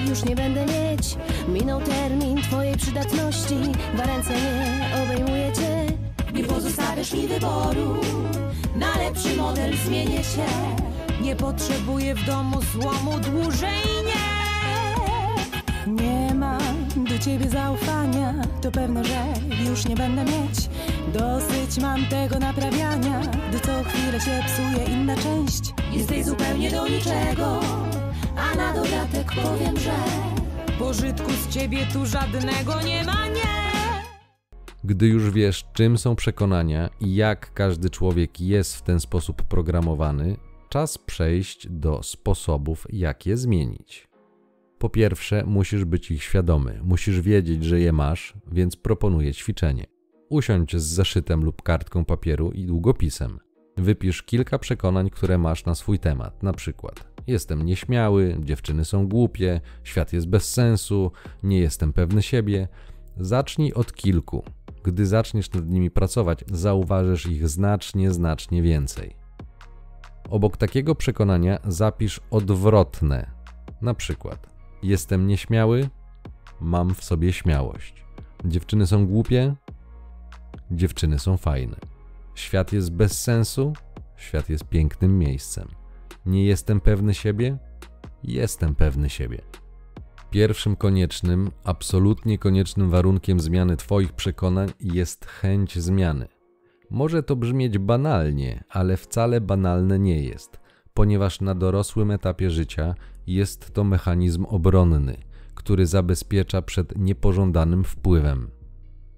[0.09, 1.17] już nie będę mieć
[1.49, 3.55] Minął termin twojej przydatności
[4.07, 5.87] ręce nie obejmuję cię
[6.33, 7.97] Nie pozostawiasz mi wyboru
[8.77, 10.47] Na lepszy model zmienię się
[11.21, 19.27] Nie potrzebuję w domu złomu dłużej nie Nie mam do ciebie zaufania To pewne, że
[19.71, 20.71] już nie będę mieć.
[21.13, 25.75] Dosyć mam tego naprawiania Gdy co chwilę się psuje inna część.
[25.93, 27.61] Jesteś zupełnie do niczego
[28.37, 29.93] A na dodatek powiem, że
[30.79, 33.61] Pożytku z ciebie tu żadnego nie ma, nie.
[34.85, 40.37] Gdy już wiesz, czym są przekonania i jak każdy człowiek jest w ten sposób programowany,
[40.69, 44.10] czas przejść do sposobów, jak je zmienić.
[44.81, 49.87] Po pierwsze, musisz być ich świadomy, musisz wiedzieć, że je masz, więc proponuję ćwiczenie.
[50.29, 53.39] Usiądź z zeszytem lub kartką papieru i długopisem.
[53.77, 59.61] Wypisz kilka przekonań, które masz na swój temat, na przykład jestem nieśmiały, dziewczyny są głupie,
[59.85, 61.13] świat jest bez sensu,
[61.43, 62.69] nie jestem pewny siebie.
[63.17, 64.45] Zacznij od kilku.
[64.83, 69.17] Gdy zaczniesz nad nimi pracować, zauważysz ich znacznie, znacznie więcej.
[70.31, 73.31] Obok takiego przekonania zapisz odwrotne.
[73.83, 75.89] Na przykład, jestem nieśmiały,
[76.61, 78.05] mam w sobie śmiałość.
[78.45, 79.55] Dziewczyny są głupie?
[80.71, 81.77] Dziewczyny są fajne.
[82.35, 83.73] Świat jest bez sensu?
[84.17, 85.69] Świat jest pięknym miejscem.
[86.27, 87.59] Nie jestem pewny siebie?
[88.23, 89.43] Jestem pewny siebie.
[90.31, 96.29] Pierwszym koniecznym, absolutnie koniecznym warunkiem zmiany Twoich przekonań jest chęć zmiany.
[96.91, 100.60] Może to brzmieć banalnie, ale wcale banalne nie jest,
[101.01, 102.95] ponieważ na dorosłym etapie życia
[103.27, 105.17] jest to mechanizm obronny,
[105.55, 108.51] który zabezpiecza przed niepożądanym wpływem.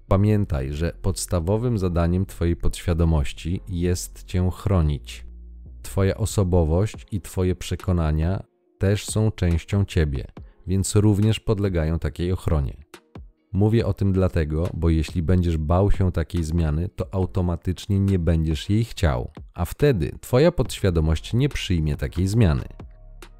[0.07, 5.25] Pamiętaj, że podstawowym zadaniem Twojej podświadomości jest Cię chronić.
[5.81, 8.43] Twoja osobowość i Twoje przekonania
[8.77, 10.25] też są częścią Ciebie,
[10.67, 12.77] więc również podlegają takiej ochronie.
[13.53, 18.69] Mówię o tym dlatego, bo jeśli będziesz bał się takiej zmiany, to automatycznie nie będziesz
[18.69, 22.63] jej chciał, a wtedy Twoja podświadomość nie przyjmie takiej zmiany.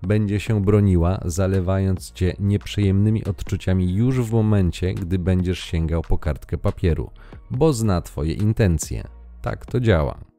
[0.02, 6.58] Będzie się broniła, zalewając cię nieprzyjemnymi odczuciami już w momencie, gdy będziesz sięgał po kartkę
[6.58, 7.10] papieru,
[7.52, 9.08] bo zna Twoje intencje.
[9.42, 10.33] Tak to działa.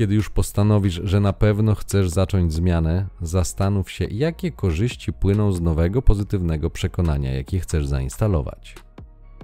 [0.00, 5.60] Kiedy już postanowisz, że na pewno chcesz zacząć zmianę, zastanów się, jakie korzyści płyną z
[5.60, 8.74] nowego pozytywnego przekonania, jakie chcesz zainstalować.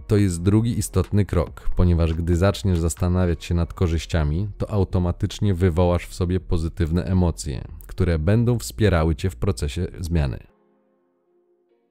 [0.06, 6.06] To jest drugi istotny krok, ponieważ gdy zaczniesz zastanawiać się nad korzyściami, to automatycznie wywołasz
[6.06, 10.38] w sobie pozytywne emocje, które będą wspierały cię w procesie zmiany.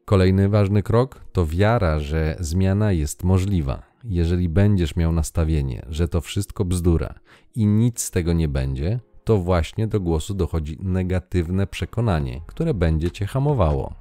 [0.05, 3.94] Kolejny ważny krok to wiara, że zmiana jest możliwa.
[4.07, 7.13] Jeżeli będziesz miał nastawienie, że to wszystko bzdura
[7.55, 13.11] i nic z tego nie będzie, to właśnie do głosu dochodzi negatywne przekonanie, które będzie
[13.11, 13.95] cię hamowało.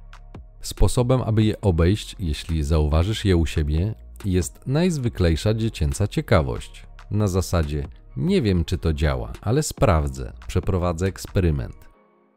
[0.61, 6.85] Sposobem, aby je obejść, jeśli zauważysz je u siebie, jest najzwyklejsza dziecięca ciekawość.
[7.11, 7.87] Na zasadzie
[8.17, 11.75] nie wiem, czy to działa, ale sprawdzę, przeprowadzę eksperyment.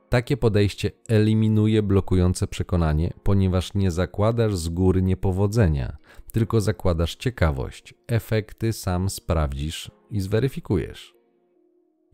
[0.08, 5.96] Takie podejście eliminuje blokujące przekonanie, ponieważ nie zakładasz z góry niepowodzenia,
[6.32, 7.94] tylko zakładasz ciekawość.
[8.06, 11.14] Efekty sam sprawdzisz i zweryfikujesz.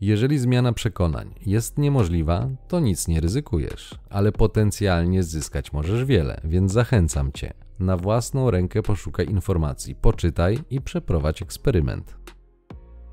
[0.01, 6.71] Jeżeli zmiana przekonań jest niemożliwa, to nic nie ryzykujesz, ale potencjalnie zyskać możesz wiele, więc
[6.71, 7.53] zachęcam cię.
[7.79, 12.17] Na własną rękę poszukaj informacji, poczytaj i przeprowadź eksperyment.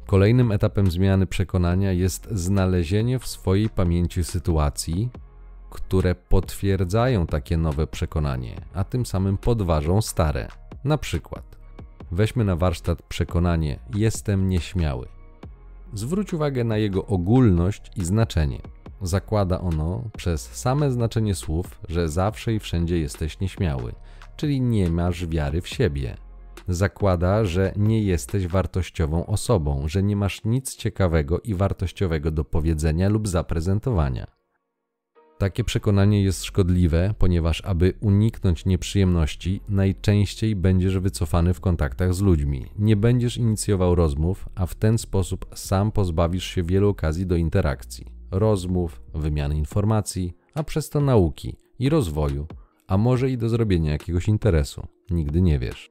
[0.06, 5.10] Kolejnym etapem zmiany przekonania jest znalezienie w swojej pamięci sytuacji,
[5.70, 10.48] które potwierdzają takie nowe przekonanie, a tym samym podważą stare.
[10.84, 11.56] Na przykład,
[12.10, 15.06] weźmy na warsztat przekonanie: jestem nieśmiały.
[15.94, 18.60] Zwróć uwagę na jego ogólność i znaczenie.
[19.02, 23.92] Zakłada ono przez same znaczenie słów, że zawsze i wszędzie jesteś nieśmiały,
[24.36, 26.16] czyli nie masz wiary w siebie,
[26.68, 33.08] zakłada, że nie jesteś wartościową osobą, że nie masz nic ciekawego i wartościowego do powiedzenia
[33.08, 34.42] lub zaprezentowania.
[35.42, 42.66] Takie przekonanie jest szkodliwe, ponieważ aby uniknąć nieprzyjemności, najczęściej będziesz wycofany w kontaktach z ludźmi.
[42.78, 48.06] Nie będziesz inicjował rozmów, a w ten sposób sam pozbawisz się wielu okazji do interakcji,
[48.30, 52.46] rozmów, wymiany informacji, a przez to nauki i rozwoju,
[52.86, 54.86] a może i do zrobienia jakiegoś interesu.
[55.10, 55.90] Nigdy nie wiesz.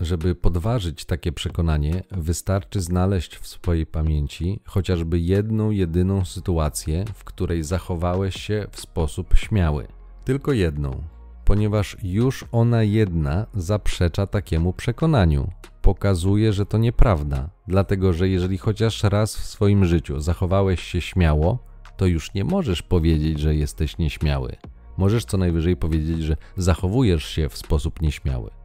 [0.00, 7.62] Żeby podważyć takie przekonanie, wystarczy znaleźć w swojej pamięci chociażby jedną, jedyną sytuację, w której
[7.62, 9.86] zachowałeś się w sposób śmiały.
[10.24, 11.02] Tylko jedną,
[11.44, 15.50] ponieważ już ona jedna zaprzecza takiemu przekonaniu.
[15.82, 21.58] Pokazuje, że to nieprawda, dlatego że jeżeli chociaż raz w swoim życiu zachowałeś się śmiało,
[21.96, 24.56] to już nie możesz powiedzieć, że jesteś nieśmiały.
[24.96, 28.59] Możesz co najwyżej powiedzieć, że zachowujesz się w sposób nieśmiały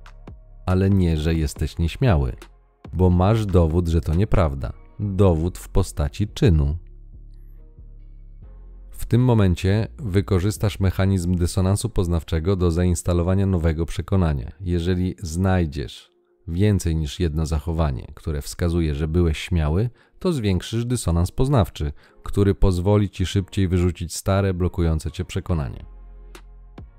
[0.66, 2.36] ale nie, że jesteś nieśmiały,
[2.94, 4.74] bo masz dowód, że to nieprawda.
[5.00, 6.78] Dowód w postaci czynu.
[8.92, 14.52] W tym momencie wykorzystasz mechanizm dysonansu poznawczego do zainstalowania nowego przekonania.
[14.62, 16.12] Jeżeli znajdziesz
[16.48, 21.92] więcej niż jedno zachowanie, które wskazuje, że byłeś śmiały, to zwiększysz dysonans poznawczy,
[22.24, 25.86] który pozwoli ci szybciej wyrzucić stare, blokujące cię przekonanie.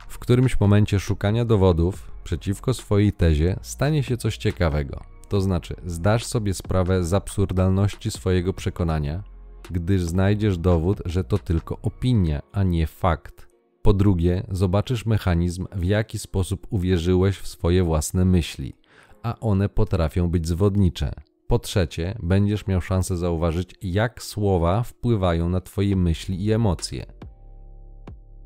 [0.08, 5.00] W którymś momencie szukania dowodów przeciwko swojej tezie stanie się coś ciekawego.
[5.28, 9.22] To znaczy, zdasz sobie sprawę z absurdalności swojego przekonania,
[9.70, 13.48] gdyż znajdziesz dowód, że to tylko opinia, a nie fakt.
[13.82, 18.74] Po drugie, zobaczysz mechanizm, w jaki sposób uwierzyłeś w swoje własne myśli,
[19.22, 21.12] a one potrafią być zwodnicze.
[21.46, 27.06] Po trzecie, będziesz miał szansę zauważyć, jak słowa wpływają na Twoje myśli i emocje.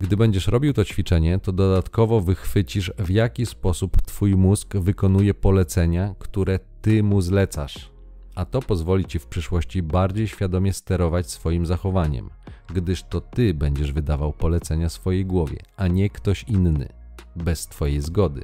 [0.01, 6.15] Gdy będziesz robił to ćwiczenie, to dodatkowo wychwycisz, w jaki sposób Twój mózg wykonuje polecenia,
[6.19, 7.91] które Ty mu zlecasz.
[8.35, 12.31] A to pozwoli Ci w przyszłości bardziej świadomie sterować swoim zachowaniem,
[12.75, 16.89] gdyż to Ty będziesz wydawał polecenia swojej głowie, a nie ktoś inny,
[17.37, 18.43] bez Twojej zgody.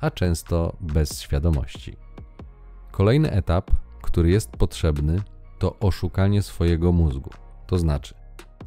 [0.00, 1.96] a często bez świadomości.
[2.90, 3.70] Kolejny etap,
[4.02, 5.22] który jest potrzebny,
[5.58, 7.30] to oszukanie swojego mózgu.
[7.66, 8.14] To znaczy,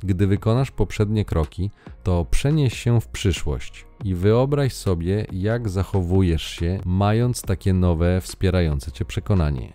[0.03, 1.71] gdy wykonasz poprzednie kroki,
[2.03, 8.91] to przenieś się w przyszłość i wyobraź sobie, jak zachowujesz się, mając takie nowe, wspierające
[8.91, 9.73] cię przekonanie.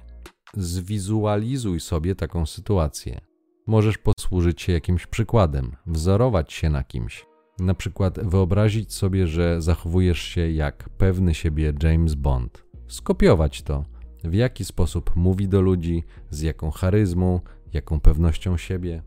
[0.57, 3.21] Zwizualizuj sobie taką sytuację.
[3.67, 7.27] Możesz posłużyć się jakimś przykładem, wzorować się na kimś.
[7.59, 12.65] Na przykład wyobrazić sobie, że zachowujesz się jak pewny siebie James Bond.
[12.89, 13.85] Skopiować to,
[14.25, 17.41] w jaki sposób mówi do ludzi, z jaką charyzmą,
[17.73, 19.03] jaką pewnością siebie.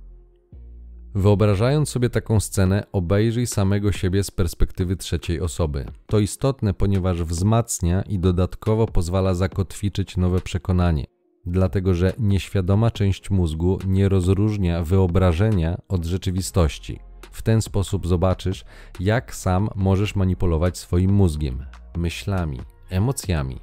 [1.16, 5.86] Wyobrażając sobie taką scenę, obejrzyj samego siebie z perspektywy trzeciej osoby.
[6.07, 11.05] To istotne, ponieważ wzmacnia i dodatkowo pozwala zakotwiczyć nowe przekonanie,
[11.45, 16.99] dlatego że nieświadoma część mózgu nie rozróżnia wyobrażenia od rzeczywistości.
[17.32, 18.66] W ten sposób zobaczysz,
[18.99, 21.66] jak sam możesz manipulować swoim mózgiem,
[21.97, 22.59] myślami,
[22.89, 23.59] emocjami,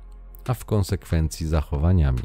[0.46, 2.22] a w konsekwencji zachowaniami.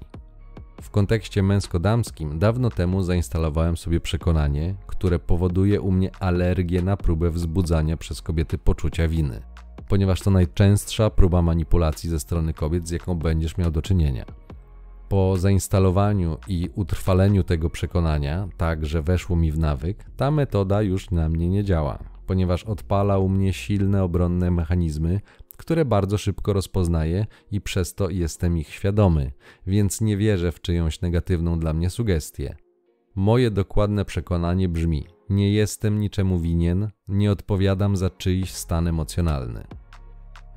[0.82, 7.30] W kontekście męsko-damskim dawno temu zainstalowałem sobie przekonanie, które powoduje u mnie alergię na próbę
[7.30, 9.41] wzbudzania przez kobiety poczucia winy,
[9.88, 14.26] ponieważ to najczęstsza próba manipulacji ze strony kobiet, z jaką będziesz miał do czynienia.
[15.09, 21.11] Po zainstalowaniu i utrwaleniu tego przekonania, tak że weszło mi w nawyk, ta metoda już
[21.11, 25.21] na mnie nie działa, ponieważ odpala u mnie silne obronne mechanizmy,
[25.58, 29.32] które bardzo szybko rozpoznaję i przez to jestem ich świadomy,
[29.68, 32.56] więc nie wierzę w czyjąś negatywną dla mnie sugestię.
[33.16, 39.68] Moje dokładne przekonanie brzmi: nie jestem niczemu winien, nie odpowiadam za czyjś stan emocjonalny.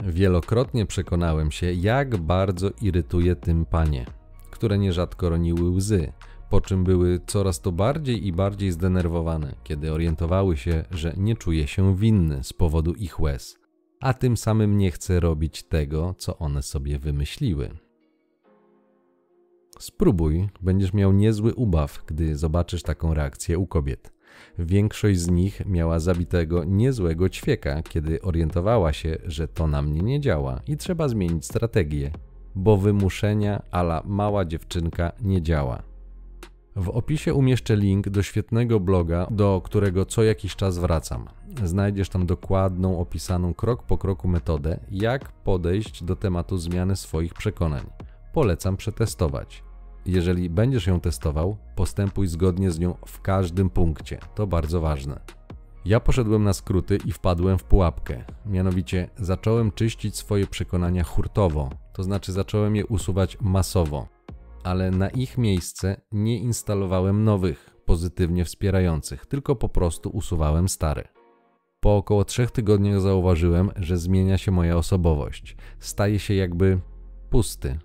[0.05, 4.07] Wielokrotnie przekonałem się, jak bardzo irytuje tym panie,
[4.51, 6.12] które nierzadko roniły łzy,
[6.51, 11.66] po czym były coraz to bardziej i bardziej zdenerwowane, kiedy orientowały się, że nie czuje
[11.66, 13.59] się winny z powodu ich łez
[14.01, 17.70] a tym samym nie chce robić tego, co one sobie wymyśliły.
[19.78, 24.12] Spróbuj, będziesz miał niezły ubaw, gdy zobaczysz taką reakcję u kobiet.
[24.59, 30.20] Większość z nich miała zabitego niezłego ćwieka, kiedy orientowała się, że to na mnie nie
[30.20, 32.11] działa i trzeba zmienić strategię,
[32.55, 35.88] bo wymuszenia ala mała dziewczynka nie działa.
[36.79, 41.29] W opisie umieszczę link do świetnego bloga, do którego co jakiś czas wracam.
[41.64, 47.83] Znajdziesz tam dokładną, opisaną krok po kroku metodę, jak podejść do tematu zmiany swoich przekonań.
[48.33, 49.64] Polecam przetestować.
[50.07, 54.18] Jeżeli będziesz ją testował, postępuj zgodnie z nią w każdym punkcie.
[54.35, 55.20] To bardzo ważne.
[55.85, 58.24] Ja poszedłem na skróty i wpadłem w pułapkę.
[58.47, 64.17] Mianowicie zacząłem czyścić swoje przekonania hurtowo, to znaczy zacząłem je usuwać masowo
[64.64, 71.09] ale na ich miejsce nie instalowałem nowych, pozytywnie wspierających, tylko po prostu usuwałem stare.
[71.80, 75.56] Po około trzech tygodniach zauważyłem, że zmienia się moja osobowość.
[75.78, 76.80] Staje się jakby
[77.30, 77.78] pusty.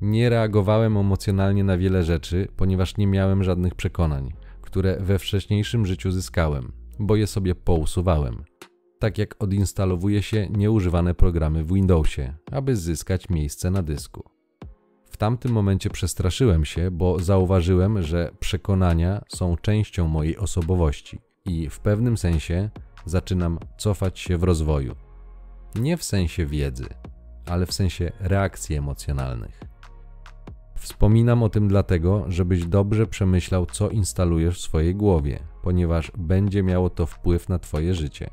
[0.00, 6.10] Nie reagowałem emocjonalnie na wiele rzeczy, ponieważ nie miałem żadnych przekonań, które we wcześniejszym życiu
[6.10, 8.44] zyskałem, bo je sobie pousuwałem.
[8.98, 14.33] Tak jak odinstalowuje się nieużywane programy w Windowsie, aby zyskać miejsce na dysku.
[15.14, 21.80] W tamtym momencie przestraszyłem się, bo zauważyłem, że przekonania są częścią mojej osobowości i w
[21.80, 22.70] pewnym sensie
[23.06, 24.94] zaczynam cofać się w rozwoju.
[25.74, 26.86] Nie w sensie wiedzy,
[27.46, 29.60] ale w sensie reakcji emocjonalnych.
[30.78, 36.90] Wspominam o tym dlatego, żebyś dobrze przemyślał, co instalujesz w swojej głowie, ponieważ będzie miało
[36.90, 38.30] to wpływ na Twoje życie.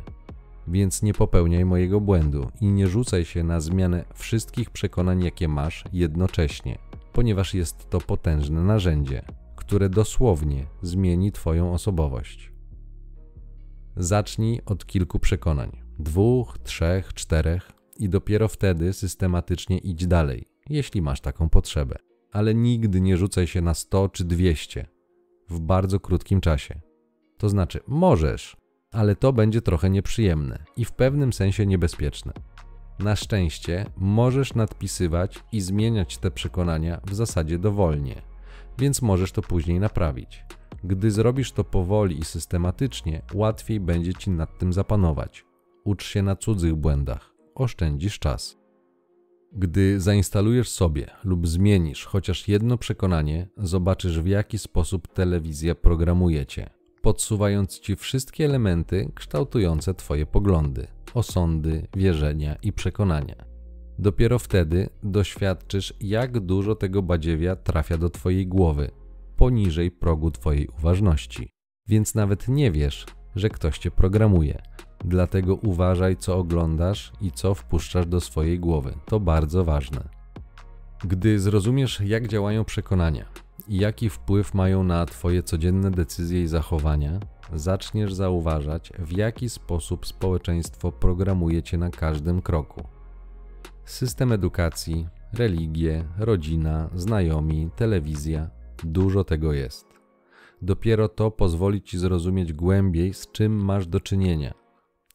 [0.67, 5.83] Więc nie popełniaj mojego błędu i nie rzucaj się na zmianę wszystkich przekonań, jakie masz
[5.93, 6.77] jednocześnie,
[7.13, 9.21] ponieważ jest to potężne narzędzie,
[9.55, 12.51] które dosłownie zmieni Twoją osobowość.
[13.95, 21.21] Zacznij od kilku przekonań dwóch, trzech, czterech i dopiero wtedy systematycznie idź dalej, jeśli masz
[21.21, 21.95] taką potrzebę.
[22.31, 24.85] Ale nigdy nie rzucaj się na 100 czy 200
[25.49, 26.81] w bardzo krótkim czasie.
[27.37, 28.57] To znaczy, możesz,
[28.91, 32.33] ale to będzie trochę nieprzyjemne i w pewnym sensie niebezpieczne.
[32.99, 38.21] Na szczęście możesz nadpisywać i zmieniać te przekonania w zasadzie dowolnie,
[38.79, 40.43] więc możesz to później naprawić.
[40.83, 45.45] Gdy zrobisz to powoli i systematycznie, łatwiej będzie ci nad tym zapanować.
[45.83, 48.57] Ucz się na cudzych błędach, oszczędzisz czas.
[49.53, 56.80] Gdy zainstalujesz sobie lub zmienisz chociaż jedno przekonanie, zobaczysz w jaki sposób telewizja programuje cię
[57.01, 63.35] podsuwając ci wszystkie elementy kształtujące Twoje poglądy, osądy, wierzenia i przekonania.
[63.99, 68.91] Dopiero wtedy doświadczysz, jak dużo tego badziewia trafia do Twojej głowy,
[69.37, 71.49] poniżej progu Twojej uważności.
[71.87, 74.61] Więc nawet nie wiesz, że ktoś Cię programuje.
[75.05, 78.93] Dlatego uważaj, co oglądasz i co wpuszczasz do swojej głowy.
[79.05, 80.09] To bardzo ważne.
[81.03, 83.25] Gdy zrozumiesz, jak działają przekonania
[83.67, 87.19] jaki wpływ mają na Twoje codzienne decyzje i zachowania,
[87.53, 92.83] zaczniesz zauważać, w jaki sposób społeczeństwo programuje Cię na każdym kroku.
[93.85, 98.49] System edukacji, religie, rodzina, znajomi, telewizja
[98.83, 99.85] dużo tego jest.
[100.61, 104.53] Dopiero to pozwoli Ci zrozumieć głębiej, z czym masz do czynienia.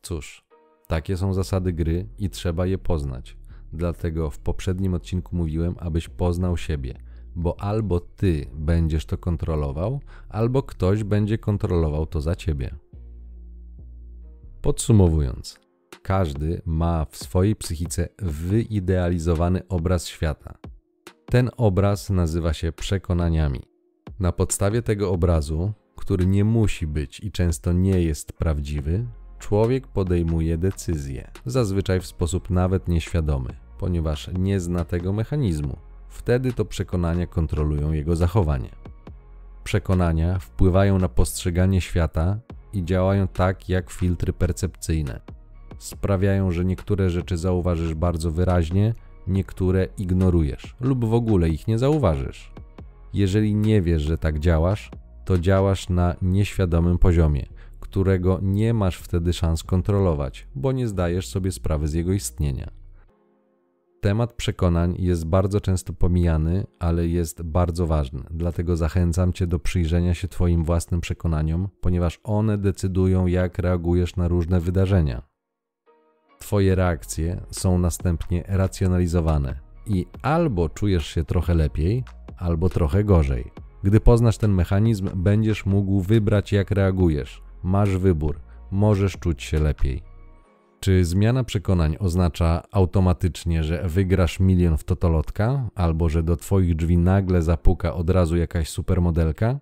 [0.02, 0.44] Cóż,
[0.86, 3.36] takie są zasady gry i trzeba je poznać.
[3.72, 7.05] Dlatego w poprzednim odcinku mówiłem, abyś poznał siebie,
[7.36, 12.74] bo albo ty będziesz to kontrolował, albo ktoś będzie kontrolował to za ciebie.
[14.60, 15.60] Podsumowując,
[16.02, 20.58] każdy ma w swojej psychice wyidealizowany obraz świata.
[21.26, 23.60] Ten obraz nazywa się przekonaniami.
[24.20, 29.06] Na podstawie tego obrazu, który nie musi być i często nie jest prawdziwy,
[29.38, 35.85] człowiek podejmuje decyzje, zazwyczaj w sposób nawet nieświadomy, ponieważ nie zna tego mechanizmu.
[36.16, 38.70] Wtedy to przekonania kontrolują jego zachowanie.
[39.64, 42.38] Przekonania wpływają na postrzeganie świata
[42.72, 45.20] i działają tak jak filtry percepcyjne.
[45.78, 48.94] Sprawiają, że niektóre rzeczy zauważysz bardzo wyraźnie,
[49.26, 52.52] niektóre ignorujesz lub w ogóle ich nie zauważysz.
[53.14, 54.90] Jeżeli nie wiesz, że tak działasz,
[55.24, 57.46] to działasz na nieświadomym poziomie,
[57.80, 62.85] którego nie masz wtedy szans kontrolować, bo nie zdajesz sobie sprawy z jego istnienia.
[64.06, 70.14] Temat przekonań jest bardzo często pomijany, ale jest bardzo ważny, dlatego zachęcam Cię do przyjrzenia
[70.14, 75.22] się Twoim własnym przekonaniom, ponieważ one decydują, jak reagujesz na różne wydarzenia.
[76.38, 82.04] Twoje reakcje są następnie racjonalizowane i albo czujesz się trochę lepiej,
[82.38, 83.52] albo trochę gorzej.
[83.82, 87.42] Gdy poznasz ten mechanizm, będziesz mógł wybrać, jak reagujesz.
[87.62, 88.40] Masz wybór,
[88.70, 90.15] możesz czuć się lepiej.
[90.80, 96.98] Czy zmiana przekonań oznacza automatycznie, że wygrasz milion w totolotka, albo że do Twoich drzwi
[96.98, 99.60] nagle zapuka od razu jakaś supermodelka?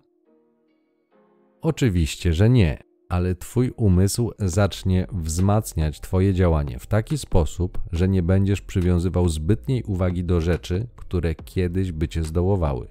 [1.61, 8.23] Oczywiście, że nie, ale Twój umysł zacznie wzmacniać Twoje działanie w taki sposób, że nie
[8.23, 12.87] będziesz przywiązywał zbytniej uwagi do rzeczy, które kiedyś by Cię zdołowały.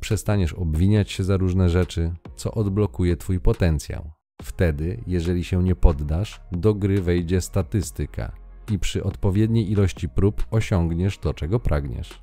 [0.00, 4.19] Przestaniesz obwiniać się za różne rzeczy, co odblokuje Twój potencjał.
[4.42, 8.32] Wtedy, jeżeli się nie poddasz, do gry wejdzie statystyka
[8.70, 12.22] i przy odpowiedniej ilości prób osiągniesz to, czego pragniesz.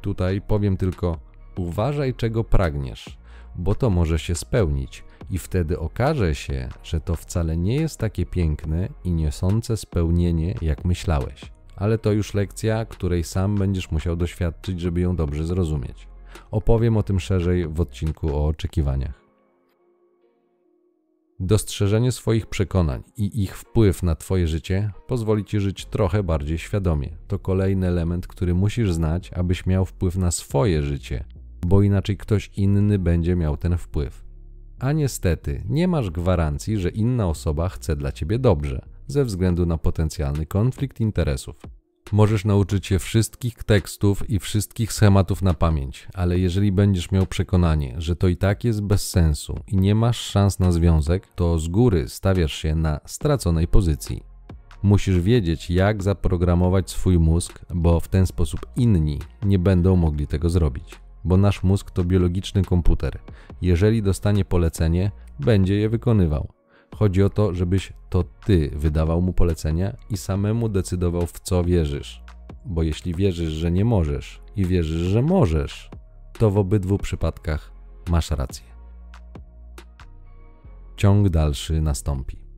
[0.00, 1.18] Tutaj powiem tylko:
[1.56, 3.18] uważaj, czego pragniesz,
[3.56, 8.26] bo to może się spełnić, i wtedy okaże się, że to wcale nie jest takie
[8.26, 11.52] piękne i niosące spełnienie, jak myślałeś.
[11.76, 16.08] Ale to już lekcja, której sam będziesz musiał doświadczyć, żeby ją dobrze zrozumieć.
[16.50, 19.29] Opowiem o tym szerzej w odcinku o oczekiwaniach.
[21.42, 27.16] Dostrzeżenie swoich przekonań i ich wpływ na Twoje życie pozwoli Ci żyć trochę bardziej świadomie.
[27.28, 31.24] To kolejny element, który musisz znać, abyś miał wpływ na swoje życie,
[31.66, 34.24] bo inaczej ktoś inny będzie miał ten wpływ.
[34.78, 39.78] A niestety, nie masz gwarancji, że inna osoba chce dla Ciebie dobrze, ze względu na
[39.78, 41.79] potencjalny konflikt interesów.
[42.12, 47.94] Możesz nauczyć się wszystkich tekstów i wszystkich schematów na pamięć, ale jeżeli będziesz miał przekonanie,
[47.98, 51.68] że to i tak jest bez sensu i nie masz szans na związek, to z
[51.68, 54.22] góry stawiasz się na straconej pozycji.
[54.82, 60.50] Musisz wiedzieć, jak zaprogramować swój mózg, bo w ten sposób inni nie będą mogli tego
[60.50, 61.00] zrobić.
[61.24, 63.18] Bo nasz mózg to biologiczny komputer.
[63.62, 66.59] Jeżeli dostanie polecenie, będzie je wykonywał.
[66.94, 72.22] Chodzi o to, żebyś to ty wydawał mu polecenia i samemu decydował, w co wierzysz.
[72.64, 75.90] Bo jeśli wierzysz, że nie możesz i wierzysz, że możesz,
[76.38, 77.72] to w obydwu przypadkach
[78.10, 78.64] masz rację.
[80.96, 82.49] Ciąg dalszy nastąpi.